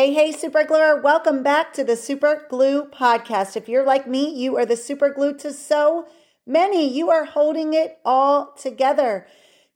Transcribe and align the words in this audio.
Hey, 0.00 0.14
hey, 0.14 0.32
super 0.32 0.64
gluer, 0.64 0.98
welcome 0.98 1.42
back 1.42 1.74
to 1.74 1.84
the 1.84 1.94
Super 1.94 2.46
Glue 2.48 2.86
Podcast. 2.86 3.54
If 3.54 3.68
you're 3.68 3.84
like 3.84 4.06
me, 4.06 4.34
you 4.34 4.56
are 4.56 4.64
the 4.64 4.74
super 4.74 5.10
glue 5.10 5.36
to 5.36 5.52
so 5.52 6.08
many. 6.46 6.88
You 6.88 7.10
are 7.10 7.26
holding 7.26 7.74
it 7.74 7.98
all 8.02 8.54
together. 8.54 9.26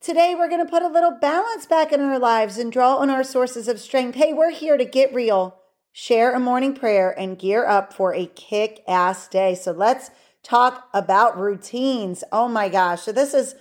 Today, 0.01 0.35
we're 0.35 0.49
going 0.49 0.65
to 0.65 0.71
put 0.71 0.83
a 0.83 0.89
little 0.89 1.11
balance 1.11 1.67
back 1.67 1.93
in 1.93 2.01
our 2.01 2.19
lives 2.19 2.57
and 2.57 2.73
draw 2.73 2.97
on 2.97 3.11
our 3.11 3.23
sources 3.23 3.69
of 3.69 3.79
strength. 3.79 4.15
Hey, 4.15 4.33
we're 4.33 4.49
here 4.49 4.79
to 4.79 4.87
get 4.87 5.13
real, 5.13 5.59
share 5.93 6.35
a 6.35 6.41
morning 6.41 6.73
prayer, 6.73 7.11
and 7.11 7.39
gear 7.39 7.67
up 7.67 7.93
for 7.93 8.15
a 8.15 8.25
kick 8.25 8.83
ass 8.89 9.29
day. 9.29 9.55
So 9.55 9.73
let's 9.73 10.11
talk 10.43 10.89
about 10.95 11.39
routines. 11.39 12.25
Oh 12.33 12.49
my 12.49 12.71
gosh. 12.71 13.03
So, 13.03 13.13
this 13.13 13.35
is 13.35 13.57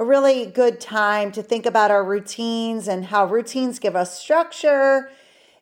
a 0.00 0.04
really 0.04 0.46
good 0.46 0.80
time 0.80 1.30
to 1.30 1.44
think 1.44 1.64
about 1.64 1.92
our 1.92 2.04
routines 2.04 2.88
and 2.88 3.04
how 3.04 3.24
routines 3.24 3.78
give 3.78 3.94
us 3.94 4.20
structure 4.20 5.08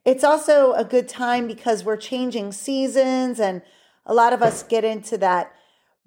it's 0.05 0.25
also 0.25 0.73
a 0.73 0.85
good 0.85 1.09
time 1.09 1.47
because 1.47 1.85
we're 1.85 1.97
changing 1.97 2.53
seasons 2.53 3.39
and 3.39 3.63
a 4.07 4.15
lot 4.15 4.33
of 4.33 4.43
us 4.43 4.63
get 4.63 4.85
into 4.85 5.19
that 5.19 5.53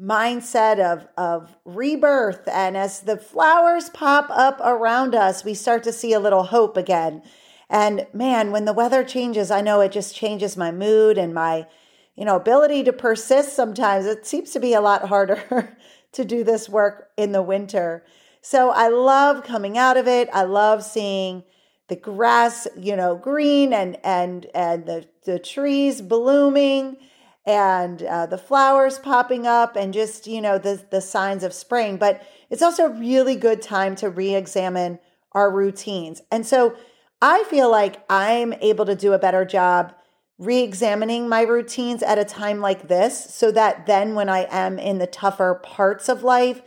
mindset 0.02 0.80
of, 0.80 1.08
of 1.18 1.56
rebirth. 1.64 2.48
And 2.48 2.76
as 2.76 3.02
the 3.02 3.18
flowers 3.18 3.90
pop 3.90 4.28
up 4.30 4.60
around 4.62 5.16
us, 5.16 5.46
we 5.46 5.54
start 5.54 5.84
to 5.84 5.94
see 5.94 6.14
a 6.14 6.20
little 6.20 6.44
hope 6.44 6.76
again. 6.76 7.22
And 7.70 8.08
man, 8.14 8.52
when 8.52 8.66
the 8.66 8.74
weather 8.74 9.04
changes, 9.04 9.52
I 9.52 9.62
know 9.62 9.82
it 9.82 9.92
just 9.92 10.16
changes 10.16 10.58
my 10.58 10.72
mood 10.72 11.18
and 11.18 11.34
my, 11.34 11.68
you 12.16 12.26
know, 12.26 12.36
ability 12.36 12.84
to 12.84 12.94
persist 12.94 13.56
sometimes. 13.56 14.06
It 14.06 14.26
seems 14.26 14.52
to 14.52 14.60
be 14.60 14.74
a 14.74 14.82
lot 14.82 15.08
harder 15.08 15.78
to 16.12 16.26
do 16.26 16.44
this 16.44 16.68
work 16.68 17.10
in 17.16 17.32
the 17.32 17.42
winter. 17.42 18.04
So 18.42 18.72
I 18.72 18.90
love 18.90 19.44
coming 19.44 19.78
out 19.78 19.98
of 19.98 20.08
it. 20.08 20.30
I 20.34 20.44
love 20.44 20.84
seeing 20.84 21.44
the 21.90 21.96
grass, 21.96 22.68
you 22.78 22.96
know, 22.96 23.16
green 23.16 23.74
and 23.74 23.98
and 24.04 24.48
and 24.54 24.86
the 24.86 25.08
the 25.26 25.40
trees 25.40 26.02
blooming 26.02 26.98
and 27.46 28.02
uh, 28.04 28.26
the 28.26 28.38
flowers 28.38 29.00
popping 29.00 29.46
up 29.46 29.76
and 29.76 29.94
just 29.94 30.28
you 30.28 30.42
know 30.42 30.58
the 30.58 30.84
the 30.92 31.02
signs 31.02 31.44
of 31.44 31.54
spring. 31.54 31.98
But 31.98 32.26
it's 32.50 32.62
also 32.62 32.86
a 32.86 33.00
really 33.00 33.36
good 33.36 33.62
time 33.62 33.96
to 33.98 34.10
re-examine 34.10 35.00
our 35.34 35.52
routines. 35.52 36.22
And 36.32 36.46
so 36.46 36.76
I 37.22 37.44
feel 37.46 37.70
like 37.70 38.04
I'm 38.10 38.54
able 38.54 38.86
to 38.86 38.96
do 38.96 39.14
a 39.14 39.20
better 39.20 39.46
job 39.46 39.94
re-examining 40.38 41.30
my 41.30 41.42
routines 41.42 42.04
at 42.04 42.20
a 42.20 42.26
time 42.26 42.60
like 42.60 42.88
this 42.88 43.34
so 43.34 43.52
that 43.52 43.86
then 43.86 44.16
when 44.16 44.30
I 44.30 44.48
am 44.50 44.80
in 44.80 44.98
the 44.98 45.08
tougher 45.08 45.60
parts 45.64 46.10
of 46.10 46.24
life 46.24 46.62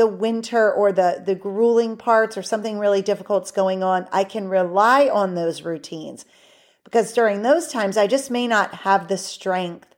the 0.00 0.06
winter 0.06 0.72
or 0.72 0.92
the 0.92 1.22
the 1.26 1.34
grueling 1.34 1.94
parts 1.94 2.34
or 2.38 2.42
something 2.42 2.78
really 2.78 3.02
difficult's 3.02 3.50
going 3.50 3.82
on, 3.82 4.08
I 4.10 4.24
can 4.24 4.48
rely 4.48 5.10
on 5.10 5.34
those 5.34 5.60
routines. 5.60 6.24
Because 6.84 7.12
during 7.12 7.42
those 7.42 7.68
times 7.68 7.98
I 7.98 8.06
just 8.06 8.30
may 8.30 8.46
not 8.46 8.76
have 8.76 9.08
the 9.08 9.18
strength 9.18 9.94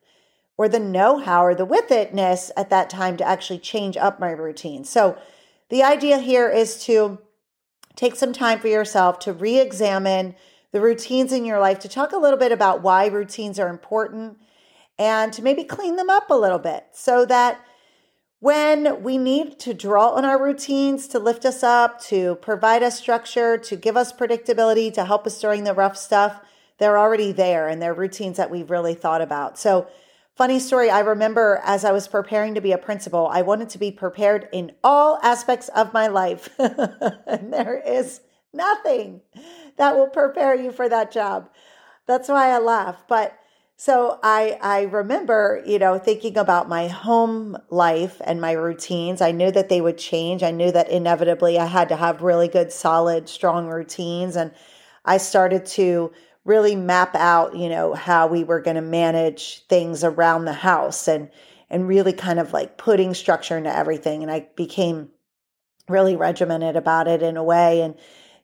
or 0.58 0.68
the 0.68 0.80
know-how 0.80 1.44
or 1.44 1.54
the 1.54 1.64
with 1.64 1.88
itness 1.88 2.50
at 2.56 2.68
that 2.70 2.90
time 2.90 3.16
to 3.18 3.24
actually 3.24 3.60
change 3.60 3.96
up 3.96 4.18
my 4.18 4.30
routine. 4.30 4.82
So 4.82 5.16
the 5.68 5.84
idea 5.84 6.18
here 6.18 6.50
is 6.50 6.84
to 6.86 7.20
take 7.94 8.16
some 8.16 8.32
time 8.32 8.58
for 8.58 8.66
yourself 8.66 9.20
to 9.20 9.32
re-examine 9.32 10.34
the 10.72 10.80
routines 10.80 11.32
in 11.32 11.44
your 11.44 11.60
life, 11.60 11.78
to 11.78 11.88
talk 11.88 12.10
a 12.10 12.18
little 12.18 12.40
bit 12.40 12.50
about 12.50 12.82
why 12.82 13.06
routines 13.06 13.60
are 13.60 13.68
important 13.68 14.36
and 14.98 15.32
to 15.32 15.42
maybe 15.42 15.62
clean 15.62 15.94
them 15.94 16.10
up 16.10 16.28
a 16.28 16.34
little 16.34 16.58
bit 16.58 16.86
so 16.90 17.24
that 17.24 17.64
when 18.42 19.04
we 19.04 19.18
need 19.18 19.56
to 19.56 19.72
draw 19.72 20.08
on 20.08 20.24
our 20.24 20.42
routines 20.42 21.06
to 21.06 21.16
lift 21.20 21.44
us 21.44 21.62
up, 21.62 22.00
to 22.00 22.34
provide 22.42 22.82
us 22.82 22.98
structure, 22.98 23.56
to 23.56 23.76
give 23.76 23.96
us 23.96 24.12
predictability, 24.12 24.92
to 24.92 25.04
help 25.04 25.28
us 25.28 25.40
during 25.40 25.62
the 25.62 25.72
rough 25.72 25.96
stuff, 25.96 26.40
they're 26.78 26.98
already 26.98 27.30
there 27.30 27.68
and 27.68 27.80
they're 27.80 27.94
routines 27.94 28.38
that 28.38 28.50
we've 28.50 28.68
really 28.68 28.94
thought 28.94 29.22
about. 29.22 29.60
So, 29.60 29.86
funny 30.34 30.58
story, 30.58 30.90
I 30.90 30.98
remember 30.98 31.60
as 31.62 31.84
I 31.84 31.92
was 31.92 32.08
preparing 32.08 32.56
to 32.56 32.60
be 32.60 32.72
a 32.72 32.78
principal, 32.78 33.28
I 33.28 33.42
wanted 33.42 33.68
to 33.70 33.78
be 33.78 33.92
prepared 33.92 34.48
in 34.50 34.72
all 34.82 35.20
aspects 35.22 35.68
of 35.68 35.92
my 35.92 36.08
life. 36.08 36.48
and 36.58 37.52
there 37.52 37.80
is 37.86 38.22
nothing 38.52 39.20
that 39.76 39.94
will 39.94 40.08
prepare 40.08 40.56
you 40.56 40.72
for 40.72 40.88
that 40.88 41.12
job. 41.12 41.48
That's 42.08 42.28
why 42.28 42.48
I 42.48 42.58
laugh. 42.58 43.04
But 43.06 43.38
so 43.76 44.18
I 44.22 44.58
I 44.62 44.82
remember, 44.82 45.62
you 45.66 45.78
know, 45.78 45.98
thinking 45.98 46.36
about 46.38 46.68
my 46.68 46.88
home 46.88 47.56
life 47.70 48.20
and 48.24 48.40
my 48.40 48.52
routines. 48.52 49.20
I 49.20 49.32
knew 49.32 49.50
that 49.50 49.68
they 49.68 49.80
would 49.80 49.98
change. 49.98 50.42
I 50.42 50.50
knew 50.50 50.70
that 50.72 50.90
inevitably 50.90 51.58
I 51.58 51.66
had 51.66 51.88
to 51.88 51.96
have 51.96 52.22
really 52.22 52.48
good 52.48 52.72
solid 52.72 53.28
strong 53.28 53.66
routines 53.68 54.36
and 54.36 54.52
I 55.04 55.16
started 55.16 55.66
to 55.66 56.12
really 56.44 56.76
map 56.76 57.14
out, 57.16 57.56
you 57.56 57.68
know, 57.68 57.94
how 57.94 58.26
we 58.26 58.44
were 58.44 58.60
going 58.60 58.76
to 58.76 58.82
manage 58.82 59.66
things 59.68 60.04
around 60.04 60.44
the 60.44 60.52
house 60.52 61.08
and 61.08 61.30
and 61.70 61.88
really 61.88 62.12
kind 62.12 62.38
of 62.38 62.52
like 62.52 62.78
putting 62.78 63.14
structure 63.14 63.56
into 63.56 63.74
everything 63.74 64.22
and 64.22 64.30
I 64.30 64.48
became 64.56 65.08
really 65.88 66.16
regimented 66.16 66.76
about 66.76 67.08
it 67.08 67.22
in 67.22 67.36
a 67.36 67.42
way 67.42 67.80
and 67.80 67.96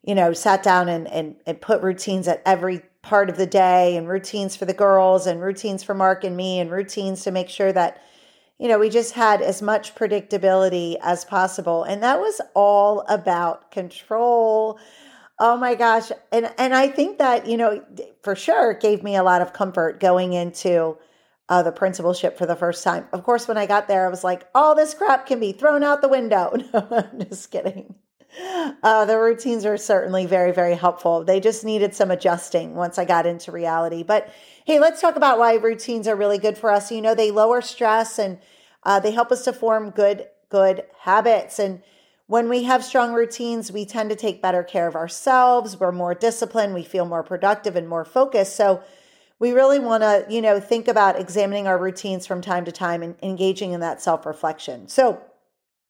you 0.03 0.15
know, 0.15 0.33
sat 0.33 0.63
down 0.63 0.89
and, 0.89 1.07
and, 1.09 1.37
and 1.47 1.61
put 1.61 1.83
routines 1.83 2.29
at 2.29 2.43
every 2.47 2.81
part 3.09 3.31
of 3.31 3.39
the 3.39 3.47
day 3.47 3.97
and 3.97 4.07
routines 4.07 4.55
for 4.55 4.67
the 4.67 4.75
girls 4.75 5.27
and 5.27 5.41
routines 5.41 5.83
for 5.83 5.95
Mark 5.95 6.25
and 6.25 6.37
me 6.37 6.61
and 6.61 6.71
routines 6.71 7.25
to 7.25 7.31
make 7.31 7.49
sure 7.49 7.73
that 7.73 8.03
you 8.59 8.69
know 8.69 8.79
we 8.79 8.91
just 8.91 9.15
had 9.15 9.41
as 9.41 9.63
much 9.63 9.95
predictability 9.95 10.97
as 11.01 11.25
possible. 11.25 11.85
And 11.85 12.03
that 12.03 12.21
was 12.21 12.39
all 12.55 13.01
about 13.09 13.71
control. 13.71 14.79
Oh 15.39 15.57
my 15.57 15.75
gosh. 15.75 16.13
And 16.31 16.53
and 16.59 16.75
I 16.75 16.89
think 16.89 17.17
that 17.17 17.47
you 17.47 17.57
know 17.57 17.83
for 18.23 18.37
sure 18.37 18.75
gave 18.75 19.03
me 19.03 19.17
a 19.17 19.23
lot 19.23 19.41
of 19.41 19.55
comfort 19.55 20.01
going 20.01 20.35
into 20.35 20.99
uh, 21.49 21.63
the 21.63 21.73
principalship 21.73 22.37
for 22.37 22.45
the 22.45 22.57
first 22.57 22.85
time. 22.85 23.07
Of 23.15 23.25
course 23.25 23.49
when 23.49 23.57
I 23.57 23.65
got 23.65 23.89
there 23.89 24.05
I 24.05 24.11
was 24.11 24.23
like 24.23 24.47
all 24.55 24.75
this 24.75 24.93
crap 24.93 25.25
can 25.25 25.41
be 25.41 25.53
thrown 25.53 25.83
out 25.83 26.03
the 26.03 26.09
window. 26.09 26.53
No 26.75 26.87
I'm 26.91 27.27
just 27.27 27.51
kidding 27.51 27.95
uh, 28.83 29.05
the 29.05 29.19
routines 29.19 29.65
are 29.65 29.77
certainly 29.77 30.27
very, 30.27 30.53
very 30.53 30.75
helpful. 30.75 31.25
They 31.25 31.41
just 31.41 31.65
needed 31.65 31.95
some 31.95 32.11
adjusting 32.11 32.75
once 32.75 32.99
I 32.99 33.05
got 33.05 33.27
into 33.27 33.53
reality. 33.53 34.03
But 34.03 34.33
hey, 34.65 34.79
let's 34.79 35.01
talk 35.01 35.17
about 35.17 35.39
why 35.39 35.55
routines 35.55 36.07
are 36.07 36.17
really 36.17 36.39
good 36.39 36.59
for 36.59 36.71
us. 36.71 36.93
You 36.93 37.01
know, 37.01 37.15
they 37.15 37.31
lower 37.31 37.61
stress 37.63 38.19
and 38.19 38.39
uh, 38.85 39.01
they 39.01 39.11
help 39.13 39.33
us 39.33 39.45
to 39.45 39.53
form 39.53 39.91
good, 39.91 40.27
good 40.51 40.85
habits. 41.01 41.59
And 41.59 41.83
when 42.27 42.49
we 42.51 42.65
have 42.65 42.85
strong 42.85 43.15
routines, 43.15 43.73
we 43.73 43.87
tend 43.87 44.11
to 44.11 44.17
take 44.17 44.43
better 44.43 44.63
care 44.63 44.87
of 44.87 44.95
ourselves. 44.95 45.81
We're 45.81 45.93
more 45.93 46.15
disciplined. 46.15 46.75
We 46.75 46.85
feel 46.85 47.07
more 47.07 47.23
productive 47.23 47.75
and 47.75 47.89
more 47.89 48.05
focused. 48.05 48.55
So 48.55 48.83
we 49.39 49.53
really 49.53 49.79
want 49.79 50.03
to, 50.03 50.27
you 50.29 50.43
know, 50.43 50.61
think 50.61 50.89
about 50.89 51.19
examining 51.19 51.67
our 51.67 51.79
routines 51.79 52.27
from 52.27 52.41
time 52.41 52.65
to 52.67 52.73
time 52.73 53.03
and 53.03 53.15
engaging 53.23 53.73
in 53.73 53.81
that 53.81 54.03
self 54.03 54.27
reflection. 54.27 54.89
So 54.89 55.23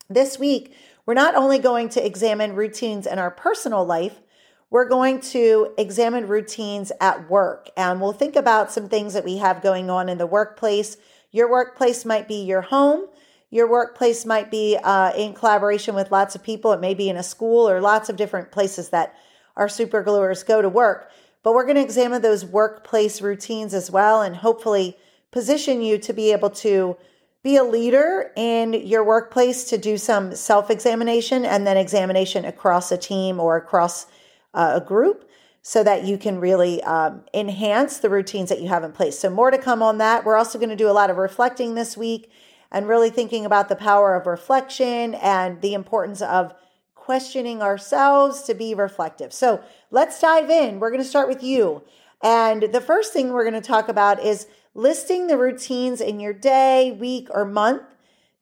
this 0.09 0.38
week, 0.38 0.75
we're 1.09 1.15
not 1.15 1.35
only 1.35 1.59
going 1.59 1.89
to 1.89 2.05
examine 2.05 2.55
routines 2.55 3.07
in 3.07 3.19
our 3.19 3.31
personal 3.31 3.83
life, 3.83 4.21
we're 4.69 4.91
going 4.91 5.19
to 5.19 5.73
examine 5.79 6.29
routines 6.29 6.93
at 7.01 7.31
work. 7.31 7.71
And 7.79 7.99
we'll 7.99 8.13
think 8.13 8.37
about 8.37 8.71
some 8.71 8.91
things 8.91 9.15
that 9.15 9.25
we 9.25 9.39
have 9.39 9.63
going 9.63 9.89
on 9.89 10.11
in 10.11 10.19
the 10.19 10.27
workplace. 10.27 10.99
Your 11.31 11.51
workplace 11.51 12.05
might 12.05 12.29
be 12.29 12.45
your 12.45 12.61
home. 12.61 13.07
Your 13.49 13.71
workplace 13.71 14.27
might 14.27 14.51
be 14.51 14.77
uh, 14.85 15.13
in 15.17 15.33
collaboration 15.33 15.95
with 15.95 16.13
lots 16.13 16.35
of 16.35 16.43
people. 16.43 16.75
It 16.75 16.81
may 16.83 16.93
be 16.93 17.09
in 17.09 17.17
a 17.17 17.23
school 17.23 17.67
or 17.67 17.81
lots 17.81 18.11
of 18.11 18.17
different 18.17 18.53
places 18.53 18.91
that 18.91 19.15
our 19.56 19.71
super 19.71 20.05
gluers 20.05 20.47
go 20.47 20.61
to 20.61 20.69
work. 20.69 21.11
But 21.43 21.55
we're 21.55 21.65
going 21.65 21.77
to 21.77 21.82
examine 21.82 22.21
those 22.21 22.44
workplace 22.44 23.23
routines 23.23 23.73
as 23.73 23.91
well 23.91 24.21
and 24.21 24.37
hopefully 24.37 24.99
position 25.31 25.81
you 25.81 25.97
to 26.00 26.12
be 26.12 26.32
able 26.32 26.50
to 26.50 26.99
be 27.43 27.56
a 27.56 27.64
leader 27.64 28.32
in 28.37 28.73
your 28.73 29.05
workplace 29.05 29.64
to 29.64 29.79
do 29.79 29.96
some 29.96 30.35
self 30.35 30.70
examination 30.70 31.44
and 31.44 31.67
then 31.67 31.76
examination 31.76 32.44
across 32.44 32.90
a 32.90 32.99
team 32.99 33.38
or 33.38 33.56
across 33.56 34.06
uh, 34.55 34.73
a 34.75 34.81
group 34.81 35.29
so 35.62 35.85
that 35.85 36.05
you 36.05 36.19
can 36.19 36.40
really 36.40 36.82
um, 36.85 37.23
enhance 37.35 37.99
the 37.99 38.11
routines 38.11 38.49
that 38.49 38.61
you 38.61 38.69
have 38.69 38.85
in 38.85 38.93
place. 38.93 39.19
So, 39.19 39.31
more 39.31 39.50
to 39.50 39.58
come 39.58 39.82
on 39.82 39.99
that. 39.99 40.25
We're 40.25 40.37
also 40.37 40.58
going 40.58 40.70
to 40.70 40.76
do 40.76 40.90
a 40.90 40.93
lot 40.93 41.11
of 41.11 41.17
reflecting 41.17 41.75
this 41.75 41.96
week 41.96 42.31
and 42.70 42.88
really 42.88 43.11
thinking 43.11 43.46
about 43.46 43.69
the 43.69 43.76
power 43.76 44.14
of 44.14 44.26
reflection 44.26 45.14
and 45.14 45.61
the 45.61 45.75
importance 45.75 46.20
of 46.20 46.55
questioning 46.94 47.62
ourselves 47.62 48.43
to 48.43 48.55
be 48.55 48.75
reflective. 48.75 49.32
So, 49.32 49.62
let's 49.91 50.20
dive 50.20 50.50
in. 50.50 50.81
We're 50.81 50.91
going 50.91 51.02
to 51.02 51.08
start 51.08 51.29
with 51.29 51.43
you. 51.43 51.82
And 52.23 52.62
the 52.62 52.81
first 52.81 53.12
thing 53.12 53.32
we're 53.32 53.49
going 53.49 53.61
to 53.61 53.67
talk 53.67 53.88
about 53.88 54.25
is 54.25 54.49
listing 54.79 55.27
the 55.27 55.37
routines 55.37 56.01
in 56.01 56.21
your 56.21 56.33
day, 56.33 56.93
week, 56.93 57.27
or 57.33 57.45
month 57.45 57.83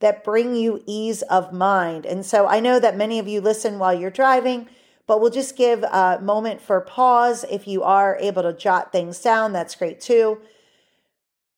that 0.00 0.22
bring 0.22 0.54
you 0.54 0.82
ease 0.84 1.22
of 1.22 1.52
mind. 1.52 2.04
And 2.04 2.24
so 2.26 2.46
I 2.46 2.60
know 2.60 2.78
that 2.78 2.96
many 2.96 3.18
of 3.18 3.26
you 3.26 3.40
listen 3.40 3.78
while 3.78 3.98
you're 3.98 4.10
driving, 4.10 4.68
but 5.06 5.20
we'll 5.20 5.30
just 5.30 5.56
give 5.56 5.82
a 5.82 6.20
moment 6.20 6.60
for 6.60 6.78
pause. 6.82 7.46
If 7.50 7.66
you 7.66 7.82
are 7.82 8.18
able 8.20 8.42
to 8.42 8.52
jot 8.52 8.92
things 8.92 9.18
down, 9.20 9.54
that's 9.54 9.74
great 9.74 9.98
too. 9.98 10.38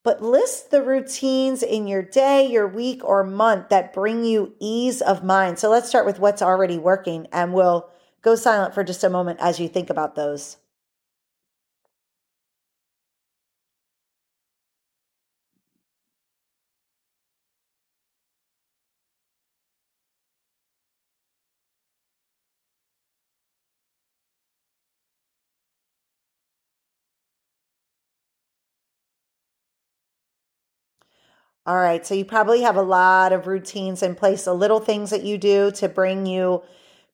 But 0.01 0.23
list 0.23 0.71
the 0.71 0.81
routines 0.81 1.61
in 1.61 1.85
your 1.85 2.01
day, 2.01 2.49
your 2.49 2.67
week, 2.67 3.03
or 3.03 3.25
month 3.25 3.67
that 3.67 3.91
bring 3.91 4.23
you 4.23 4.53
ease 4.59 5.01
of 5.01 5.25
mind. 5.25 5.59
So 5.59 5.69
let's 5.69 5.89
start 5.89 6.05
with 6.05 6.19
what's 6.19 6.41
already 6.41 6.77
working 6.77 7.27
and 7.33 7.53
we'll 7.53 7.89
go 8.21 8.35
silent 8.35 8.73
for 8.73 8.85
just 8.85 9.03
a 9.03 9.09
moment 9.09 9.39
as 9.41 9.59
you 9.59 9.67
think 9.67 9.89
about 9.89 10.15
those. 10.15 10.55
All 31.65 31.77
right, 31.77 32.05
so 32.05 32.15
you 32.15 32.25
probably 32.25 32.61
have 32.61 32.77
a 32.77 32.81
lot 32.81 33.33
of 33.33 33.45
routines 33.45 34.01
in 34.01 34.15
place, 34.15 34.45
the 34.45 34.53
little 34.53 34.79
things 34.79 35.09
that 35.09 35.23
you 35.23 35.37
do 35.37 35.71
to 35.71 35.89
bring 35.89 36.25
you 36.25 36.63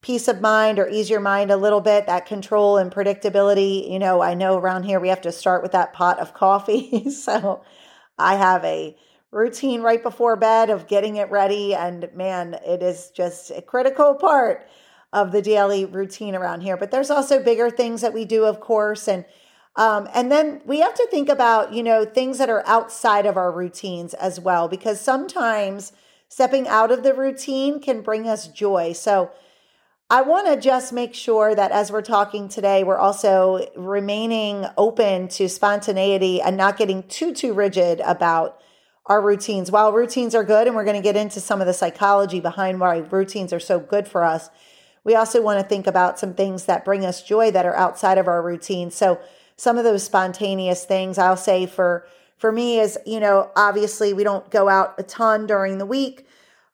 peace 0.02 0.28
of 0.28 0.40
mind 0.40 0.78
or 0.78 0.88
ease 0.88 1.10
your 1.10 1.20
mind 1.20 1.50
a 1.50 1.58
little 1.58 1.82
bit, 1.82 2.06
that 2.06 2.28
control 2.28 2.78
and 2.78 2.92
predictability. 2.92 3.90
You 3.90 3.98
know, 3.98 4.22
I 4.22 4.36
know 4.36 4.56
around 4.58 4.84
here 4.84 5.00
we 5.00 5.10
have 5.10 5.22
to 5.22 5.32
start 5.32 5.64
with 5.64 5.72
that 5.72 5.94
pot 5.94 6.20
of 6.20 6.36
coffee. 6.36 7.10
so 7.12 7.64
I 8.20 8.36
have 8.36 8.64
a 8.64 8.96
routine 9.32 9.82
right 9.82 10.02
before 10.02 10.36
bed 10.36 10.70
of 10.70 10.88
getting 10.88 11.16
it 11.16 11.32
ready. 11.32 11.74
And 11.74 12.08
man, 12.14 12.54
it 12.66 12.84
is 12.84 13.10
just 13.10 13.50
a 13.50 13.64
critical 13.64 14.14
part 14.14 14.68
of 15.12 15.32
the 15.32 15.42
daily 15.42 15.86
routine 15.86 16.36
around 16.36 16.62
here. 16.62 16.78
But 16.78 16.92
there's 16.92 17.10
also 17.10 17.44
bigger 17.44 17.72
things 17.72 18.02
that 18.02 18.14
we 18.14 18.26
do, 18.26 18.46
of 18.46 18.60
course. 18.60 19.08
And 19.08 19.26
um, 19.76 20.08
and 20.14 20.32
then 20.32 20.62
we 20.66 20.80
have 20.80 20.94
to 20.94 21.08
think 21.12 21.28
about, 21.28 21.74
you 21.74 21.84
know, 21.84 22.06
things 22.06 22.38
that 22.38 22.50
are 22.50 22.64
outside 22.66 23.26
of 23.26 23.36
our 23.36 23.52
routines 23.52 24.14
as 24.14 24.40
well, 24.40 24.68
because 24.68 25.02
sometimes 25.02 25.92
stepping 26.30 26.68
out 26.68 26.92
of 26.92 27.04
the 27.04 27.14
routine 27.14 27.82
can 27.82 28.02
bring 28.02 28.28
us 28.28 28.48
joy. 28.48 28.94
So 28.94 29.32
I 30.10 30.22
want 30.22 30.48
to 30.48 30.60
just 30.60 30.94
make 30.94 31.14
sure 31.14 31.56
that 31.56 31.72
as 31.72 31.92
we're 31.92 32.02
talking 32.04 32.48
today, 32.48 32.84
we're 32.84 32.98
also 32.98 33.68
remaining 33.76 34.66
open 34.78 35.28
to 35.30 35.50
spontaneity 35.50 36.42
and 36.42 36.56
not 36.56 36.78
getting 36.78 37.04
too, 37.04 37.34
too 37.34 37.54
rigid 37.54 38.02
about 38.02 38.62
our 39.08 39.22
routines. 39.22 39.72
While 39.72 39.92
routines 39.92 40.36
are 40.36 40.44
good, 40.44 40.68
and 40.68 40.76
we're 40.76 40.86
going 40.86 40.96
to 40.96 41.02
get 41.02 41.16
into 41.16 41.42
some 41.42 41.60
of 41.60 41.68
the 41.68 41.74
psychology 41.74 42.40
behind 42.40 42.80
why 42.80 42.98
routines 42.98 43.52
are 43.52 43.60
so 43.60 43.80
good 43.80 44.08
for 44.08 44.24
us, 44.24 44.50
we 45.04 45.16
also 45.16 45.42
want 45.42 45.60
to 45.60 45.68
think 45.68 45.86
about 45.86 46.18
some 46.18 46.34
things 46.34 46.66
that 46.66 46.86
bring 46.86 47.04
us 47.04 47.22
joy 47.24 47.52
that 47.52 47.66
are 47.66 47.76
outside 47.76 48.18
of 48.18 48.28
our 48.28 48.42
routine. 48.42 48.92
So, 48.92 49.20
some 49.58 49.78
of 49.78 49.84
those 49.84 50.04
spontaneous 50.04 50.86
things 50.86 51.18
I'll 51.18 51.38
say 51.38 51.66
for 51.66 52.06
for 52.38 52.52
me 52.52 52.80
is, 52.80 52.98
you 53.06 53.20
know, 53.20 53.50
obviously 53.56 54.14
we 54.14 54.24
don't 54.24 54.50
go 54.52 54.68
out 54.68 54.96
a 54.98 55.04
ton 55.04 55.48
during 55.48 55.78
the 55.78 55.86
week. 55.86 56.28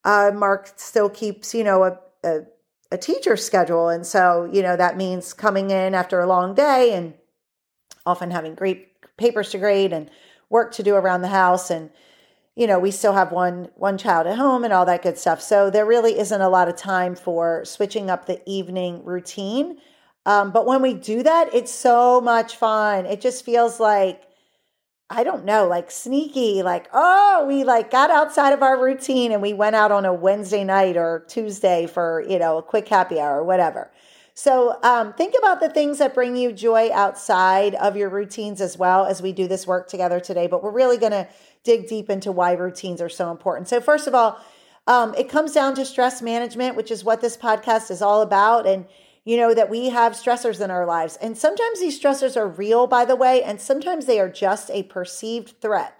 Uh, 0.04 0.32
Mark 0.34 0.72
still 0.78 1.10
keeps, 1.10 1.54
you 1.54 1.64
know, 1.64 1.84
a, 1.84 2.00
a, 2.24 2.40
a 2.92 2.98
teacher 2.98 3.38
schedule. 3.38 3.90
And 3.90 4.06
so, 4.06 4.50
you 4.52 4.64
know, 4.64 4.76
that 4.76 4.98
means 4.98 5.34
coming 5.34 5.70
in 5.70 5.94
after 5.94 6.20
a 6.20 6.28
long 6.28 6.56
day 6.56 6.94
and 6.94 7.14
often 8.06 8.32
having 8.32 8.56
great 8.56 8.90
papers 9.18 9.52
to 9.52 9.60
grade 9.60 9.94
and 9.94 10.10
work 10.50 10.72
to 10.74 10.84
do 10.84 10.96
around 10.96 11.22
the 11.22 11.28
house. 11.28 11.70
And, 11.70 11.92
you 12.56 12.66
know, 12.66 12.80
we 12.80 12.90
still 12.90 13.14
have 13.14 13.32
one 13.32 13.70
one 13.76 14.00
child 14.00 14.26
at 14.26 14.38
home 14.38 14.64
and 14.64 14.74
all 14.74 14.86
that 14.86 15.04
good 15.04 15.20
stuff. 15.20 15.42
So 15.42 15.70
there 15.70 15.86
really 15.86 16.18
isn't 16.18 16.42
a 16.42 16.50
lot 16.50 16.68
of 16.68 16.76
time 16.76 17.16
for 17.16 17.64
switching 17.66 18.10
up 18.10 18.26
the 18.26 18.42
evening 18.50 19.06
routine. 19.06 19.78
Um, 20.26 20.52
but 20.52 20.66
when 20.66 20.82
we 20.82 20.94
do 20.94 21.24
that, 21.24 21.54
it's 21.54 21.72
so 21.72 22.22
much 22.22 22.56
fun. 22.56 23.06
It 23.06 23.22
just 23.22 23.44
feels 23.44 23.80
like, 23.80 24.22
I 25.10 25.24
don't 25.24 25.46
know, 25.46 25.68
like 25.68 25.92
sneaky, 25.92 26.64
like, 26.64 26.88
oh, 26.94 27.46
we 27.48 27.64
like 27.64 27.92
got 27.92 28.12
outside 28.12 28.54
of 28.54 28.62
our 28.62 28.82
routine 28.82 29.32
and 29.32 29.42
we 29.42 29.54
went 29.54 29.76
out 29.76 29.92
on 29.92 30.06
a 30.06 30.14
Wednesday 30.14 30.64
night 30.64 30.96
or 30.96 31.26
Tuesday 31.28 31.88
for, 31.88 32.24
you 32.30 32.40
know, 32.40 32.58
a 32.58 32.64
quick 32.64 32.88
happy 32.88 33.20
hour 33.20 33.40
or 33.40 33.44
whatever. 33.44 33.92
So 34.34 34.80
um, 34.84 35.14
think 35.14 35.36
about 35.38 35.60
the 35.60 35.70
things 35.70 35.98
that 35.98 36.14
bring 36.14 36.36
you 36.36 36.54
joy 36.54 36.90
outside 36.94 37.76
of 37.76 37.98
your 37.98 38.10
routines 38.10 38.62
as 38.62 38.78
well 38.78 39.06
as 39.06 39.22
we 39.22 39.34
do 39.34 39.48
this 39.48 39.68
work 39.68 39.90
together 39.90 40.20
today. 40.20 40.48
But 40.48 40.64
we're 40.64 40.72
really 40.72 40.98
going 40.98 41.12
to 41.12 41.28
dig 41.64 41.88
deep 41.88 42.10
into 42.10 42.32
why 42.32 42.54
routines 42.54 43.02
are 43.02 43.10
so 43.10 43.30
important. 43.32 43.68
So, 43.68 43.82
first 43.82 44.08
of 44.08 44.16
all, 44.16 44.40
um, 44.88 45.14
it 45.16 45.30
comes 45.30 45.52
down 45.52 45.76
to 45.76 45.86
stress 45.86 46.22
management, 46.22 46.76
which 46.76 46.92
is 46.92 47.04
what 47.04 47.22
this 47.22 47.38
podcast 47.38 47.92
is 47.92 48.02
all 48.02 48.22
about. 48.22 48.66
And 48.66 48.86
you 49.24 49.38
know, 49.38 49.54
that 49.54 49.70
we 49.70 49.90
have 49.90 50.14
stressors 50.14 50.62
in 50.62 50.72
our 50.72 50.86
lives. 50.86 51.16
And 51.18 51.38
sometimes 51.38 51.80
these 51.80 52.00
stressors 52.00 52.36
are 52.36 52.48
real, 52.48 52.88
by 52.88 53.06
the 53.06 53.16
way, 53.16 53.44
and 53.44 53.62
sometimes 53.62 54.06
they 54.06 54.20
are 54.20 54.30
just 54.30 54.72
a 54.72 54.84
perceived 54.84 55.62
threat. 55.62 55.96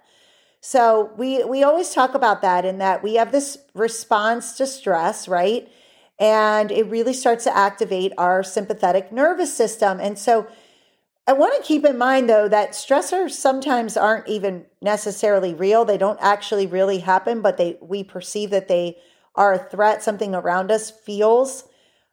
So 0.60 1.12
we 1.16 1.42
we 1.44 1.64
always 1.64 1.90
talk 1.90 2.14
about 2.14 2.42
that 2.42 2.64
in 2.64 2.78
that 2.78 3.02
we 3.02 3.14
have 3.14 3.32
this 3.32 3.58
response 3.74 4.56
to 4.58 4.66
stress, 4.66 5.26
right? 5.26 5.68
And 6.18 6.70
it 6.70 6.86
really 6.86 7.12
starts 7.12 7.44
to 7.44 7.56
activate 7.56 8.12
our 8.16 8.44
sympathetic 8.44 9.10
nervous 9.10 9.52
system. 9.52 9.98
And 9.98 10.16
so 10.16 10.46
I 11.26 11.32
want 11.32 11.56
to 11.56 11.66
keep 11.66 11.84
in 11.84 11.98
mind 11.98 12.28
though 12.28 12.48
that 12.48 12.72
stressors 12.72 13.32
sometimes 13.32 13.96
aren't 13.96 14.28
even 14.28 14.66
necessarily 14.80 15.52
real. 15.52 15.84
They 15.84 15.98
don't 15.98 16.18
actually 16.20 16.66
really 16.66 16.98
happen, 16.98 17.42
but 17.42 17.56
they 17.56 17.76
we 17.80 18.04
perceive 18.04 18.50
that 18.50 18.68
they 18.68 18.98
are 19.34 19.54
a 19.54 19.58
threat, 19.58 20.02
something 20.02 20.34
around 20.34 20.70
us 20.70 20.90
feels 20.90 21.64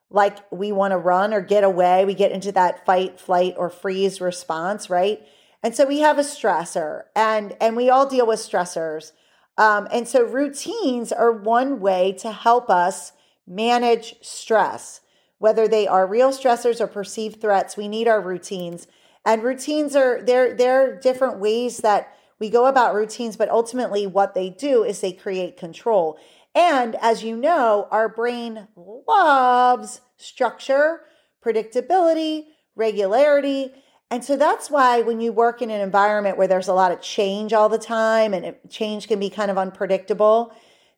like 0.09 0.37
we 0.51 0.71
want 0.71 0.91
to 0.91 0.97
run 0.97 1.33
or 1.33 1.41
get 1.41 1.63
away. 1.63 2.05
We 2.05 2.13
get 2.13 2.31
into 2.31 2.51
that 2.53 2.85
fight, 2.85 3.19
flight, 3.19 3.55
or 3.57 3.69
freeze 3.69 4.19
response, 4.19 4.89
right? 4.89 5.21
And 5.61 5.75
so 5.75 5.85
we 5.85 5.99
have 5.99 6.17
a 6.17 6.23
stressor, 6.23 7.03
and 7.15 7.55
and 7.59 7.75
we 7.75 7.89
all 7.89 8.07
deal 8.07 8.25
with 8.25 8.39
stressors. 8.39 9.11
Um, 9.57 9.87
and 9.91 10.07
so 10.07 10.23
routines 10.23 11.11
are 11.11 11.31
one 11.33 11.81
way 11.81 12.13
to 12.19 12.31
help 12.31 12.69
us 12.69 13.11
manage 13.45 14.15
stress, 14.21 15.01
whether 15.37 15.67
they 15.67 15.85
are 15.85 16.07
real 16.07 16.31
stressors 16.31 16.79
or 16.79 16.87
perceived 16.87 17.41
threats. 17.41 17.75
We 17.75 17.89
need 17.89 18.07
our 18.07 18.21
routines, 18.21 18.87
and 19.25 19.43
routines 19.43 19.95
are 19.95 20.21
there. 20.21 20.55
There 20.55 20.81
are 20.81 20.95
different 20.95 21.39
ways 21.39 21.79
that 21.79 22.15
we 22.39 22.49
go 22.49 22.67
about 22.67 22.95
routines, 22.95 23.35
but 23.35 23.49
ultimately, 23.49 24.07
what 24.07 24.33
they 24.33 24.49
do 24.49 24.83
is 24.83 25.01
they 25.01 25.11
create 25.11 25.57
control. 25.57 26.17
And 26.55 26.95
as 26.95 27.23
you 27.23 27.37
know, 27.37 27.87
our 27.91 28.09
brain 28.09 28.67
loves 28.75 30.01
structure, 30.17 31.01
predictability, 31.43 32.45
regularity. 32.75 33.73
And 34.11 34.23
so 34.23 34.35
that's 34.35 34.71
why 34.71 35.01
when 35.01 35.21
you 35.21 35.31
work 35.31 35.61
in 35.61 35.69
an 35.69 35.81
environment 35.81 36.37
where 36.37 36.47
there's 36.47 36.67
a 36.67 36.73
lot 36.73 36.91
of 36.91 37.01
change 37.01 37.53
all 37.53 37.69
the 37.69 37.77
time 37.77 38.33
and 38.33 38.55
change 38.69 39.07
can 39.07 39.19
be 39.19 39.29
kind 39.29 39.51
of 39.51 39.57
unpredictable, 39.57 40.51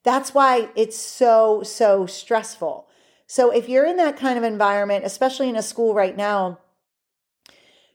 that's 0.04 0.34
why 0.34 0.70
it's 0.76 0.98
so, 0.98 1.62
so 1.64 2.06
stressful. 2.06 2.88
So 3.28 3.52
if 3.52 3.70
you're 3.70 3.86
in 3.86 3.98
that 3.98 4.18
kind 4.18 4.38
of 4.38 4.44
environment, 4.44 5.06
especially 5.06 5.50
in 5.50 5.56
a 5.56 5.62
school 5.62 5.94
right 5.94 6.16
now, 6.16 6.60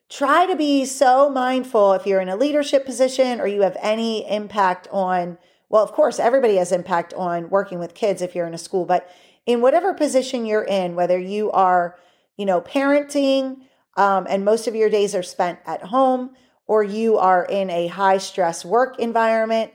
try 0.08 0.46
to 0.46 0.56
be 0.56 0.84
so 0.84 1.28
mindful 1.30 1.94
if 1.94 2.06
you're 2.06 2.20
in 2.20 2.28
a 2.28 2.36
leadership 2.36 2.86
position 2.86 3.40
or 3.40 3.46
you 3.46 3.62
have 3.62 3.76
any 3.80 4.28
impact 4.30 4.88
on 4.90 5.38
well, 5.68 5.82
of 5.82 5.92
course, 5.92 6.18
everybody 6.18 6.56
has 6.56 6.72
impact 6.72 7.12
on 7.14 7.50
working 7.50 7.78
with 7.78 7.94
kids 7.94 8.22
if 8.22 8.34
you're 8.34 8.46
in 8.46 8.54
a 8.54 8.58
school, 8.58 8.84
but 8.84 9.10
in 9.46 9.60
whatever 9.60 9.94
position 9.94 10.46
you're 10.46 10.64
in, 10.64 10.94
whether 10.94 11.18
you 11.18 11.50
are, 11.52 11.98
you 12.36 12.46
know, 12.46 12.60
parenting, 12.60 13.58
um, 13.96 14.26
and 14.28 14.44
most 14.44 14.68
of 14.68 14.74
your 14.74 14.90
days 14.90 15.14
are 15.14 15.22
spent 15.22 15.58
at 15.66 15.84
home, 15.84 16.30
or 16.66 16.82
you 16.82 17.16
are 17.16 17.44
in 17.44 17.70
a 17.70 17.86
high 17.86 18.18
stress 18.18 18.64
work 18.64 18.98
environment, 18.98 19.72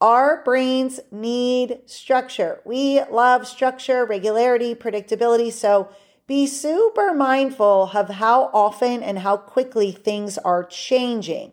our 0.00 0.42
brains 0.44 1.00
need 1.10 1.80
structure. 1.86 2.60
We 2.64 3.02
love 3.10 3.46
structure, 3.46 4.04
regularity, 4.04 4.74
predictability. 4.74 5.52
So 5.52 5.88
be 6.28 6.46
super 6.46 7.12
mindful 7.12 7.90
of 7.92 8.08
how 8.08 8.50
often 8.52 9.02
and 9.02 9.18
how 9.18 9.36
quickly 9.36 9.90
things 9.90 10.38
are 10.38 10.62
changing 10.64 11.52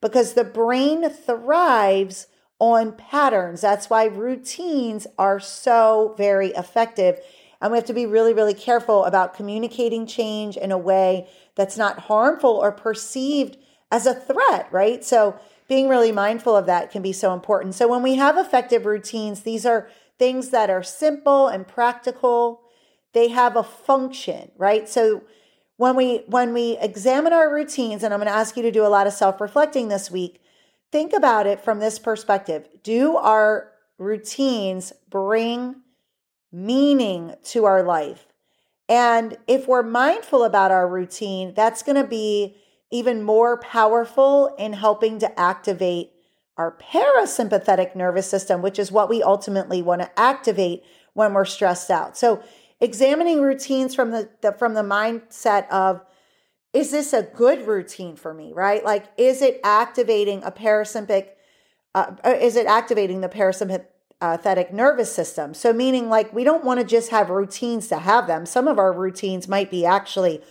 because 0.00 0.34
the 0.34 0.44
brain 0.44 1.08
thrives 1.08 2.26
on 2.58 2.92
patterns. 2.92 3.60
That's 3.60 3.90
why 3.90 4.04
routines 4.04 5.06
are 5.18 5.38
so 5.40 6.14
very 6.16 6.48
effective. 6.48 7.20
And 7.60 7.72
we 7.72 7.78
have 7.78 7.86
to 7.86 7.94
be 7.94 8.06
really, 8.06 8.34
really 8.34 8.54
careful 8.54 9.04
about 9.04 9.34
communicating 9.34 10.06
change 10.06 10.56
in 10.56 10.72
a 10.72 10.78
way 10.78 11.28
that's 11.54 11.76
not 11.76 12.00
harmful 12.00 12.50
or 12.50 12.72
perceived 12.72 13.56
as 13.90 14.06
a 14.06 14.14
threat, 14.14 14.68
right? 14.70 15.04
So, 15.04 15.38
being 15.68 15.88
really 15.88 16.12
mindful 16.12 16.54
of 16.54 16.66
that 16.66 16.92
can 16.92 17.02
be 17.02 17.12
so 17.12 17.34
important. 17.34 17.74
So, 17.74 17.88
when 17.88 18.02
we 18.02 18.14
have 18.16 18.36
effective 18.36 18.86
routines, 18.86 19.40
these 19.40 19.64
are 19.66 19.88
things 20.18 20.50
that 20.50 20.70
are 20.70 20.82
simple 20.82 21.48
and 21.48 21.66
practical. 21.66 22.62
They 23.12 23.28
have 23.28 23.56
a 23.56 23.62
function, 23.62 24.50
right? 24.56 24.88
So, 24.88 25.22
when 25.76 25.96
we 25.96 26.24
when 26.26 26.52
we 26.52 26.78
examine 26.78 27.32
our 27.32 27.52
routines 27.52 28.02
and 28.02 28.12
I'm 28.12 28.20
going 28.20 28.30
to 28.30 28.36
ask 28.36 28.56
you 28.56 28.62
to 28.62 28.70
do 28.70 28.84
a 28.84 28.88
lot 28.88 29.06
of 29.06 29.12
self-reflecting 29.12 29.88
this 29.88 30.10
week, 30.10 30.40
think 30.92 31.12
about 31.12 31.46
it 31.46 31.60
from 31.60 31.78
this 31.78 31.98
perspective. 31.98 32.68
Do 32.82 33.16
our 33.16 33.72
routines 33.98 34.92
bring 35.08 35.76
meaning 36.52 37.34
to 37.44 37.64
our 37.64 37.82
life? 37.82 38.26
And 38.88 39.36
if 39.46 39.66
we're 39.66 39.82
mindful 39.82 40.44
about 40.44 40.70
our 40.70 40.88
routine, 40.88 41.54
that's 41.54 41.82
going 41.82 41.96
to 41.96 42.06
be 42.06 42.56
even 42.90 43.22
more 43.22 43.58
powerful 43.58 44.54
in 44.58 44.72
helping 44.72 45.18
to 45.18 45.40
activate 45.40 46.12
our 46.56 46.76
parasympathetic 46.76 47.94
nervous 47.94 48.28
system, 48.28 48.62
which 48.62 48.78
is 48.78 48.92
what 48.92 49.08
we 49.08 49.22
ultimately 49.22 49.82
want 49.82 50.02
to 50.02 50.18
activate 50.18 50.82
when 51.12 51.34
we're 51.34 51.44
stressed 51.44 51.90
out. 51.90 52.16
So, 52.16 52.42
examining 52.80 53.40
routines 53.40 53.94
from 53.94 54.10
the, 54.10 54.28
the 54.42 54.52
from 54.52 54.74
the 54.74 54.82
mindset 54.82 55.68
of 55.68 56.02
is 56.76 56.90
this 56.90 57.14
a 57.14 57.22
good 57.22 57.66
routine 57.66 58.16
for 58.16 58.34
me, 58.34 58.52
right? 58.52 58.84
Like, 58.84 59.06
is 59.16 59.40
it 59.40 59.60
activating 59.64 60.44
a 60.44 60.50
parasympathetic, 60.52 61.28
uh, 61.94 62.16
uh, 62.22 62.36
is 62.38 62.54
it 62.54 62.66
activating 62.66 63.22
the 63.22 63.30
parasympathetic 63.30 64.72
nervous 64.72 65.10
system? 65.10 65.54
So, 65.54 65.72
meaning 65.72 66.10
like 66.10 66.34
we 66.34 66.44
don't 66.44 66.64
want 66.64 66.78
to 66.80 66.84
just 66.84 67.10
have 67.10 67.30
routines 67.30 67.88
to 67.88 67.96
have 67.96 68.26
them. 68.26 68.44
Some 68.44 68.68
of 68.68 68.78
our 68.78 68.92
routines 68.92 69.48
might 69.48 69.70
be 69.70 69.86
actually 69.86 70.42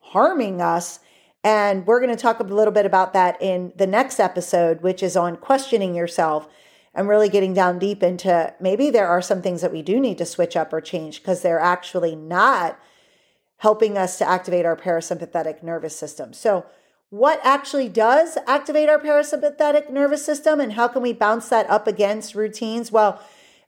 harming 0.00 0.62
us. 0.62 1.00
And 1.42 1.86
we're 1.86 2.00
going 2.00 2.16
to 2.16 2.22
talk 2.22 2.40
a 2.40 2.44
little 2.44 2.72
bit 2.72 2.86
about 2.86 3.12
that 3.12 3.36
in 3.42 3.74
the 3.76 3.86
next 3.86 4.18
episode, 4.18 4.80
which 4.80 5.02
is 5.02 5.14
on 5.16 5.36
questioning 5.36 5.94
yourself. 5.94 6.48
and 6.94 7.08
really 7.08 7.28
getting 7.28 7.52
down 7.52 7.78
deep 7.78 8.02
into 8.02 8.54
maybe 8.60 8.88
there 8.88 9.08
are 9.08 9.20
some 9.20 9.42
things 9.42 9.60
that 9.60 9.72
we 9.72 9.82
do 9.82 10.00
need 10.00 10.16
to 10.16 10.24
switch 10.24 10.56
up 10.56 10.72
or 10.72 10.80
change 10.80 11.20
because 11.20 11.42
they're 11.42 11.58
actually 11.58 12.14
not 12.16 12.78
helping 13.64 13.96
us 13.96 14.18
to 14.18 14.28
activate 14.28 14.66
our 14.66 14.76
parasympathetic 14.76 15.62
nervous 15.62 15.96
system. 15.96 16.34
So, 16.34 16.66
what 17.08 17.40
actually 17.42 17.88
does 17.88 18.36
activate 18.46 18.90
our 18.90 18.98
parasympathetic 18.98 19.88
nervous 19.88 20.22
system 20.22 20.60
and 20.60 20.74
how 20.74 20.86
can 20.86 21.00
we 21.00 21.14
bounce 21.14 21.48
that 21.48 21.70
up 21.70 21.86
against 21.86 22.34
routines? 22.34 22.92
Well, 22.92 23.22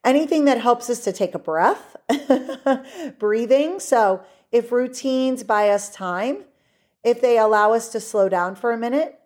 anything 0.04 0.44
that 0.44 0.60
helps 0.60 0.90
us 0.90 1.02
to 1.04 1.12
take 1.12 1.34
a 1.34 1.38
breath, 1.38 1.96
breathing. 3.18 3.80
So, 3.80 4.20
if 4.52 4.70
routines 4.70 5.42
buy 5.44 5.70
us 5.70 5.88
time, 5.88 6.44
if 7.02 7.22
they 7.22 7.38
allow 7.38 7.72
us 7.72 7.88
to 7.92 7.98
slow 7.98 8.28
down 8.28 8.54
for 8.54 8.72
a 8.72 8.78
minute, 8.78 9.18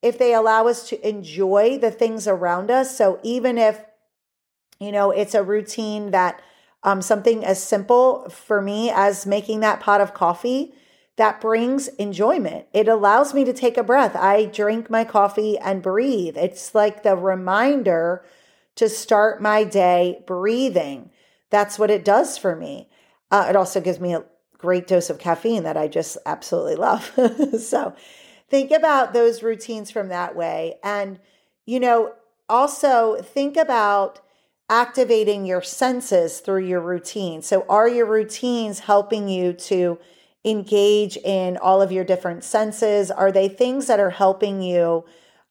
if 0.00 0.18
they 0.18 0.32
allow 0.32 0.68
us 0.68 0.88
to 0.88 1.06
enjoy 1.06 1.76
the 1.78 1.90
things 1.90 2.26
around 2.26 2.70
us. 2.70 2.96
So 2.96 3.20
even 3.22 3.58
if, 3.58 3.78
you 4.80 4.90
know, 4.90 5.10
it's 5.10 5.34
a 5.34 5.42
routine 5.42 6.12
that 6.12 6.40
um, 6.84 7.02
something 7.02 7.44
as 7.44 7.62
simple 7.62 8.28
for 8.28 8.60
me 8.60 8.90
as 8.90 9.26
making 9.26 9.60
that 9.60 9.80
pot 9.80 10.00
of 10.00 10.14
coffee, 10.14 10.74
that 11.16 11.40
brings 11.40 11.88
enjoyment. 11.88 12.66
It 12.72 12.88
allows 12.88 13.32
me 13.34 13.44
to 13.44 13.52
take 13.52 13.76
a 13.76 13.84
breath. 13.84 14.14
I 14.16 14.46
drink 14.46 14.90
my 14.90 15.04
coffee 15.04 15.58
and 15.58 15.82
breathe. 15.82 16.36
It's 16.36 16.74
like 16.74 17.02
the 17.02 17.16
reminder 17.16 18.24
to 18.76 18.88
start 18.88 19.40
my 19.40 19.64
day 19.64 20.22
breathing. 20.26 21.10
That's 21.50 21.78
what 21.78 21.90
it 21.90 22.04
does 22.04 22.36
for 22.36 22.56
me. 22.56 22.88
Uh, 23.30 23.46
it 23.48 23.56
also 23.56 23.80
gives 23.80 24.00
me 24.00 24.12
a 24.14 24.24
great 24.58 24.86
dose 24.86 25.08
of 25.08 25.18
caffeine 25.18 25.62
that 25.62 25.76
I 25.76 25.88
just 25.88 26.18
absolutely 26.26 26.76
love. 26.76 27.12
so, 27.60 27.94
think 28.48 28.70
about 28.70 29.12
those 29.12 29.42
routines 29.42 29.90
from 29.90 30.08
that 30.08 30.34
way. 30.34 30.78
And, 30.82 31.20
you 31.64 31.80
know, 31.80 32.14
also 32.48 33.22
think 33.22 33.56
about 33.56 34.20
activating 34.68 35.44
your 35.44 35.62
senses 35.62 36.40
through 36.40 36.64
your 36.64 36.80
routine. 36.80 37.42
So, 37.42 37.66
are 37.68 37.88
your 37.88 38.06
routines 38.06 38.80
helping 38.80 39.28
you 39.28 39.52
to 39.52 39.98
engage 40.44 41.16
in 41.18 41.56
all 41.56 41.82
of 41.82 41.92
your 41.92 42.04
different 42.04 42.44
senses? 42.44 43.10
Are 43.10 43.32
they 43.32 43.48
things 43.48 43.86
that 43.86 44.00
are 44.00 44.10
helping 44.10 44.62
you 44.62 45.04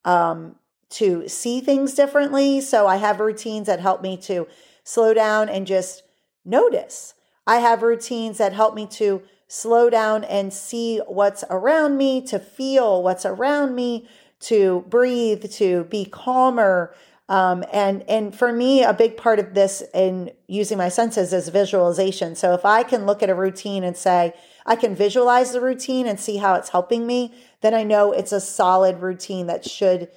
um, 0.05 0.55
to 0.89 1.27
see 1.27 1.61
things 1.61 1.93
differently? 1.93 2.61
So, 2.61 2.87
I 2.87 2.97
have 2.97 3.19
routines 3.19 3.67
that 3.67 3.79
help 3.79 4.01
me 4.01 4.17
to 4.17 4.47
slow 4.83 5.13
down 5.13 5.47
and 5.49 5.67
just 5.67 6.03
notice. 6.43 7.13
I 7.45 7.57
have 7.57 7.83
routines 7.83 8.37
that 8.37 8.53
help 8.53 8.73
me 8.73 8.87
to 8.87 9.21
slow 9.47 9.89
down 9.89 10.23
and 10.23 10.51
see 10.51 10.99
what's 11.07 11.43
around 11.49 11.97
me, 11.97 12.25
to 12.25 12.39
feel 12.39 13.03
what's 13.03 13.25
around 13.25 13.75
me, 13.75 14.07
to 14.39 14.83
breathe, 14.89 15.51
to 15.51 15.83
be 15.85 16.05
calmer. 16.05 16.93
Um, 17.33 17.63
and 17.73 18.07
and 18.07 18.35
for 18.35 18.53
me, 18.53 18.83
a 18.83 18.93
big 18.93 19.17
part 19.17 19.39
of 19.39 19.55
this 19.55 19.81
in 19.91 20.29
using 20.45 20.77
my 20.77 20.89
senses 20.89 21.33
is 21.33 21.49
visualization. 21.49 22.35
So 22.35 22.53
if 22.53 22.63
I 22.63 22.83
can 22.83 23.07
look 23.07 23.23
at 23.23 23.29
a 23.31 23.33
routine 23.33 23.83
and 23.83 23.97
say 23.97 24.35
I 24.67 24.75
can 24.75 24.93
visualize 24.93 25.51
the 25.51 25.59
routine 25.59 26.05
and 26.05 26.19
see 26.19 26.37
how 26.37 26.53
it's 26.53 26.69
helping 26.69 27.07
me, 27.07 27.33
then 27.61 27.73
I 27.73 27.81
know 27.81 28.11
it's 28.11 28.33
a 28.33 28.39
solid 28.39 29.01
routine 29.01 29.47
that 29.47 29.67
should 29.67 30.09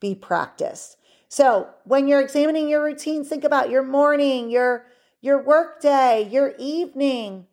be 0.00 0.16
practiced. 0.16 0.96
So 1.28 1.68
when 1.84 2.08
you're 2.08 2.20
examining 2.20 2.68
your 2.68 2.82
routines, 2.82 3.28
think 3.28 3.44
about 3.44 3.70
your 3.70 3.84
morning, 3.84 4.50
your 4.50 4.86
your 5.20 5.40
work 5.40 5.80
day, 5.80 6.28
your 6.28 6.56
evening, 6.58 7.46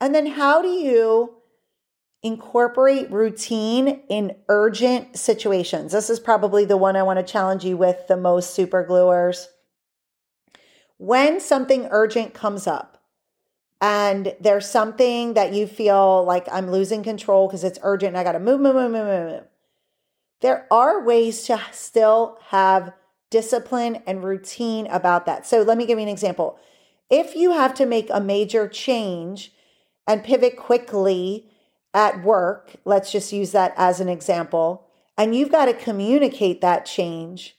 and 0.00 0.14
then 0.14 0.26
how 0.26 0.62
do 0.62 0.68
you 0.68 1.39
incorporate 2.22 3.10
routine 3.10 4.02
in 4.08 4.36
urgent 4.48 5.16
situations? 5.18 5.92
This 5.92 6.10
is 6.10 6.20
probably 6.20 6.64
the 6.64 6.76
one 6.76 6.96
I 6.96 7.02
want 7.02 7.18
to 7.18 7.32
challenge 7.32 7.64
you 7.64 7.76
with 7.76 8.06
the 8.08 8.16
most, 8.16 8.54
super 8.54 8.84
gluers. 8.84 9.46
When 10.98 11.40
something 11.40 11.88
urgent 11.90 12.34
comes 12.34 12.66
up 12.66 13.02
and 13.80 14.34
there's 14.40 14.68
something 14.68 15.34
that 15.34 15.54
you 15.54 15.66
feel 15.66 16.24
like 16.24 16.46
I'm 16.52 16.70
losing 16.70 17.02
control 17.02 17.48
because 17.48 17.64
it's 17.64 17.78
urgent 17.82 18.08
and 18.08 18.18
I 18.18 18.24
got 18.24 18.32
to 18.32 18.40
move, 18.40 18.60
move, 18.60 18.74
move, 18.74 18.92
move, 18.92 19.06
move, 19.06 19.32
move. 19.32 19.44
There 20.40 20.66
are 20.70 21.02
ways 21.02 21.44
to 21.44 21.60
still 21.72 22.38
have 22.48 22.92
discipline 23.30 24.02
and 24.06 24.24
routine 24.24 24.86
about 24.88 25.26
that. 25.26 25.46
So 25.46 25.62
let 25.62 25.78
me 25.78 25.86
give 25.86 25.98
you 25.98 26.02
an 26.02 26.08
example. 26.08 26.58
If 27.08 27.34
you 27.34 27.52
have 27.52 27.74
to 27.74 27.86
make 27.86 28.08
a 28.10 28.20
major 28.20 28.68
change 28.68 29.52
and 30.06 30.24
pivot 30.24 30.56
quickly 30.56 31.49
at 31.92 32.22
work, 32.22 32.76
let's 32.84 33.10
just 33.10 33.32
use 33.32 33.52
that 33.52 33.74
as 33.76 34.00
an 34.00 34.08
example, 34.08 34.86
and 35.16 35.34
you've 35.34 35.50
got 35.50 35.66
to 35.66 35.74
communicate 35.74 36.60
that 36.60 36.86
change, 36.86 37.56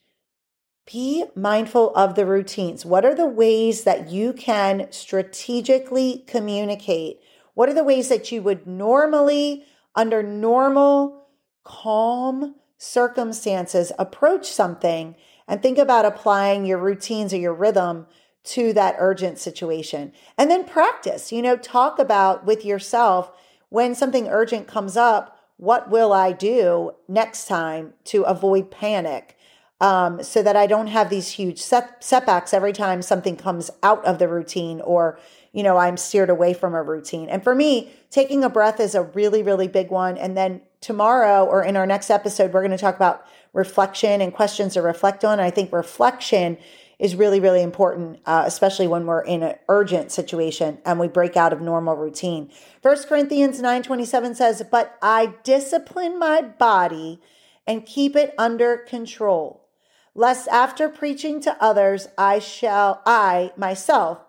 be 0.92 1.26
mindful 1.36 1.94
of 1.96 2.16
the 2.16 2.26
routines. 2.26 2.86
What 2.86 3.06
are 3.06 3.16
the 3.16 3.28
ways 3.28 3.84
that 3.84 4.10
you 4.10 4.34
can 4.34 4.88
strategically 4.92 6.24
communicate? 6.28 7.20
What 7.54 7.70
are 7.70 7.74
the 7.74 7.84
ways 7.84 8.10
that 8.10 8.32
you 8.32 8.42
would 8.42 8.66
normally, 8.66 9.66
under 9.96 10.24
normal, 10.24 11.28
calm 11.64 12.56
circumstances, 12.78 13.92
approach 14.00 14.48
something 14.48 15.16
and 15.48 15.62
think 15.62 15.78
about 15.78 16.06
applying 16.06 16.66
your 16.66 16.78
routines 16.78 17.34
or 17.34 17.38
your 17.38 17.54
rhythm 17.54 18.08
to 18.44 18.74
that 18.74 18.96
urgent 18.98 19.38
situation. 19.38 20.12
And 20.38 20.50
then 20.50 20.64
practice, 20.64 21.32
you 21.32 21.42
know, 21.42 21.58
talk 21.58 22.00
about 22.00 22.46
with 22.46 22.66
yourself 22.66 23.32
when 23.72 23.96
something 23.96 24.28
urgent 24.28 24.68
comes 24.68 24.98
up, 24.98 25.40
what 25.56 25.90
will 25.90 26.12
I 26.12 26.34
do 26.34 26.92
next 27.08 27.48
time 27.48 27.94
to 28.06 28.24
avoid 28.24 28.70
panic? 28.70 29.38
Um, 29.80 30.22
so 30.22 30.44
that 30.44 30.56
I 30.56 30.68
don't 30.68 30.88
have 30.88 31.10
these 31.10 31.30
huge 31.30 31.60
set, 31.60 32.04
setbacks 32.04 32.54
every 32.54 32.74
time 32.74 33.02
something 33.02 33.36
comes 33.36 33.72
out 33.82 34.04
of 34.06 34.20
the 34.20 34.28
routine 34.28 34.80
or, 34.82 35.18
you 35.54 35.64
know, 35.64 35.78
I'm 35.78 35.98
steered 35.98 36.30
away 36.30 36.54
from 36.54 36.76
a 36.76 36.84
routine. 36.84 37.30
And 37.30 37.44
for 37.44 37.56
me, 37.56 37.92
taking 38.12 38.44
a 38.44 38.50
breath 38.50 38.80
is 38.80 38.94
a 38.94 39.02
really, 39.02 39.42
really 39.42 39.68
big 39.68 39.90
one. 39.90 40.18
And 40.20 40.38
then 40.38 40.62
tomorrow 40.82 41.46
or 41.46 41.64
in 41.64 41.78
our 41.78 41.88
next 41.88 42.12
episode, 42.12 42.54
we're 42.54 42.62
going 42.62 42.72
to 42.72 42.78
talk 42.78 42.96
about 42.96 43.26
reflection 43.54 44.22
and 44.22 44.34
questions 44.34 44.74
to 44.74 44.82
reflect 44.82 45.24
on. 45.26 45.40
I 45.40 45.50
think 45.50 45.72
reflection 45.72 46.58
is 47.02 47.16
really, 47.16 47.40
really 47.40 47.64
important, 47.64 48.20
uh, 48.28 48.44
especially 48.46 48.86
when 48.86 49.08
we're 49.08 49.24
in 49.24 49.42
an 49.42 49.56
urgent 49.68 50.12
situation 50.12 50.78
and 50.86 51.00
we 51.00 51.08
break 51.08 51.36
out 51.36 51.52
of 51.52 51.60
normal 51.60 51.96
routine. 51.96 52.48
First 52.84 53.10
Corinthians 53.10 53.60
9:27 53.60 54.36
says, 54.36 54.62
"But 54.70 54.94
I 55.02 55.34
discipline 55.42 56.20
my 56.20 56.44
body 56.44 57.20
and 57.66 57.88
keep 57.88 58.16
it 58.16 58.36
under 58.38 58.78
control, 58.78 59.66
lest 60.14 60.48
after 60.50 60.88
preaching 60.88 61.42
to 61.42 61.58
others 61.60 62.08
I 62.20 62.38
shall 62.38 63.02
I 63.04 63.52
myself 63.58 64.20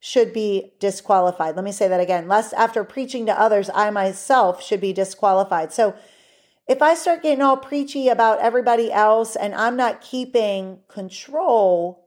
should 0.00 0.32
be 0.32 0.74
disqualified." 0.80 1.54
Let 1.54 1.64
me 1.64 1.70
say 1.70 1.86
that 1.86 2.00
again. 2.00 2.26
Lest 2.26 2.52
after 2.54 2.82
preaching 2.82 3.24
to 3.26 3.40
others 3.40 3.70
I 3.72 3.90
myself 3.90 4.60
should 4.60 4.80
be 4.80 4.92
disqualified. 4.92 5.72
So 5.72 5.94
if 6.66 6.82
I 6.82 6.94
start 6.94 7.22
getting 7.22 7.42
all 7.42 7.56
preachy 7.56 8.08
about 8.08 8.40
everybody 8.40 8.92
else 8.92 9.36
and 9.36 9.54
I'm 9.54 9.76
not 9.76 10.00
keeping 10.00 10.80
control, 10.88 12.05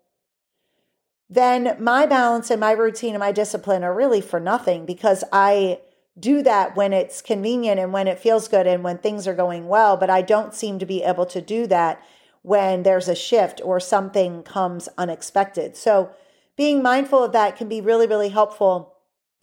then 1.30 1.76
my 1.80 2.06
balance 2.06 2.50
and 2.50 2.60
my 2.60 2.72
routine 2.72 3.14
and 3.14 3.20
my 3.20 3.32
discipline 3.32 3.84
are 3.84 3.94
really 3.94 4.22
for 4.22 4.40
nothing 4.40 4.86
because 4.86 5.24
I 5.32 5.80
do 6.20 6.42
that 6.42 6.76
when 6.76 6.92
it's 6.92 7.22
convenient 7.22 7.80
and 7.80 7.94
when 7.94 8.08
it 8.08 8.20
feels 8.20 8.48
good 8.48 8.66
and 8.66 8.84
when 8.84 8.98
things 8.98 9.28
are 9.28 9.36
going 9.36 9.68
well. 9.68 9.96
But 9.96 10.10
I 10.10 10.22
don't 10.22 10.56
seem 10.56 10.80
to 10.80 10.86
be 10.86 11.04
able 11.04 11.26
to 11.28 11.40
do 11.40 11.68
that 11.68 12.04
when 12.42 12.84
there's 12.84 13.08
a 13.08 13.16
shift 13.16 13.62
or 13.64 13.80
something 13.80 14.44
comes 14.44 14.90
unexpected. 14.98 15.78
So 15.78 16.10
being 16.58 16.82
mindful 16.82 17.24
of 17.24 17.32
that 17.34 17.58
can 17.58 17.70
be 17.70 17.80
really, 17.80 18.08
really 18.08 18.30
helpful. 18.30 18.96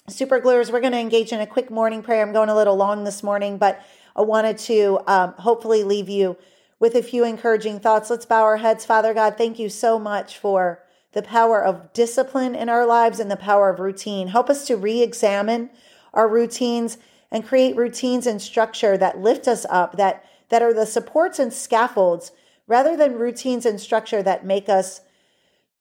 Super 0.09 0.41
gluers, 0.41 0.71
we're 0.71 0.81
going 0.81 0.93
to 0.93 0.99
engage 0.99 1.33
in 1.33 1.41
a 1.41 1.47
quick 1.47 1.71
morning 1.71 2.03
prayer. 2.03 2.23
I'm 2.23 2.33
going 2.33 2.49
a 2.49 2.55
little 2.55 2.77
long 2.77 3.05
this 3.05 3.23
morning, 3.23 3.59
but 3.59 3.83
I 4.15 4.23
wanted 4.23 4.59
to 4.59 5.01
um, 5.07 5.35
hopefully 5.35 5.85
leave 5.85 6.09
you 6.09 6.37
with 6.79 6.95
a 6.95 7.03
few 7.03 7.25
encouraging 7.25 7.81
thoughts. 7.81 8.11
Let's 8.11 8.27
bow 8.27 8.43
our 8.43 8.59
heads. 8.59 8.85
Father 8.85 9.15
God, 9.15 9.37
thank 9.39 9.59
you 9.59 9.69
so 9.69 9.99
much 9.99 10.39
for 10.39 10.83
the 11.17 11.23
power 11.23 11.65
of 11.65 11.95
discipline 11.95 12.55
in 12.55 12.69
our 12.69 12.85
lives 12.85 13.19
and 13.19 13.31
the 13.31 13.37
power 13.37 13.71
of 13.71 13.81
routine. 13.81 14.29
Help 14.29 14.51
us 14.51 14.67
to 14.67 14.77
re 14.77 15.01
examine 15.01 15.71
our 16.13 16.29
routines 16.29 16.99
and 17.31 17.47
create 17.47 17.75
routines 17.75 18.27
and 18.27 18.41
structure 18.43 18.99
that 18.99 19.19
lift 19.19 19.49
us 19.49 19.65
up, 19.71 19.97
that, 19.97 20.27
that 20.51 20.61
are 20.61 20.75
the 20.75 20.85
supports 20.85 21.39
and 21.39 21.55
scaffolds, 21.55 22.33
rather 22.67 22.99
than 22.99 23.15
routines 23.15 23.65
and 23.65 23.81
structure 23.81 24.23
that 24.23 24.45
make 24.45 24.69
us 24.69 25.01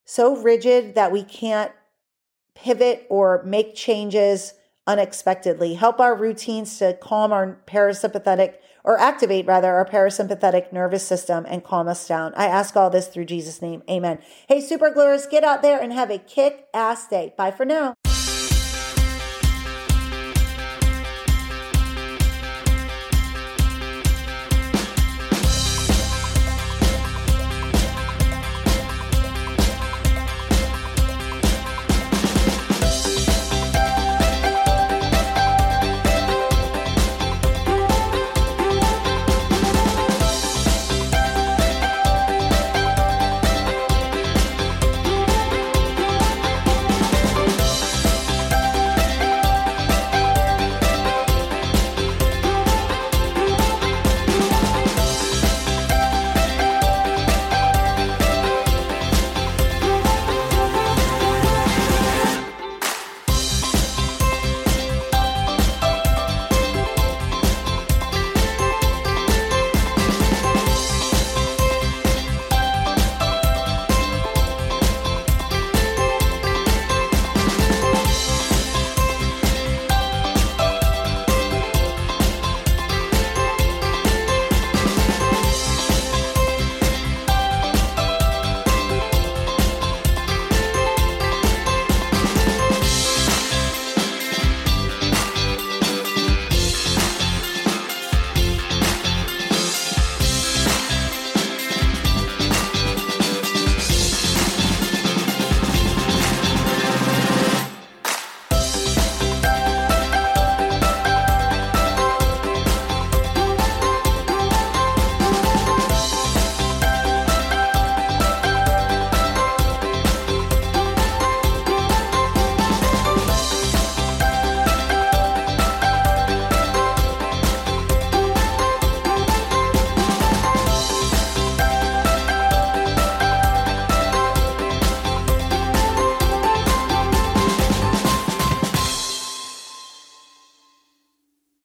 so 0.05 0.37
rigid 0.37 0.95
that 0.95 1.11
we 1.11 1.21
can't 1.21 1.73
pivot 2.53 3.05
or 3.09 3.43
make 3.43 3.75
changes 3.75 4.53
unexpectedly. 4.87 5.75
Help 5.75 5.99
our 5.99 6.15
routines 6.15 6.77
to 6.79 6.93
calm 7.01 7.31
our 7.31 7.57
parasympathetic 7.67 8.55
or 8.83 8.99
activate 8.99 9.47
rather 9.47 9.73
our 9.73 9.85
parasympathetic 9.85 10.71
nervous 10.71 11.05
system 11.05 11.45
and 11.49 11.63
calm 11.63 11.87
us 11.87 12.07
down. 12.07 12.33
I 12.35 12.45
ask 12.45 12.75
all 12.75 12.89
this 12.89 13.07
through 13.07 13.25
Jesus' 13.25 13.61
name. 13.61 13.81
Amen. 13.89 14.19
Hey, 14.47 14.61
super 14.61 14.91
gluers, 14.91 15.29
get 15.29 15.43
out 15.43 15.61
there 15.61 15.81
and 15.81 15.91
have 15.91 16.11
a 16.11 16.19
kick 16.19 16.67
ass 16.73 17.07
day. 17.07 17.33
Bye 17.35 17.51
for 17.51 17.65
now. 17.65 17.95